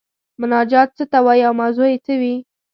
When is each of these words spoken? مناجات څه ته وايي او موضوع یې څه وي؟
مناجات 0.41 0.89
څه 0.97 1.03
ته 1.11 1.19
وايي 1.25 1.43
او 1.47 1.53
موضوع 1.61 1.87
یې 1.91 1.97
څه 2.05 2.13
وي؟ 2.21 2.35